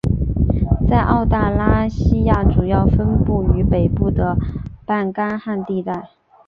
[0.89, 4.35] 在澳大拉西亚主要分布于北部的
[4.83, 6.09] 半干旱地带。